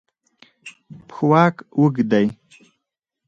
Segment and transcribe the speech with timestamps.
[1.07, 2.25] پښواک اوږد دی.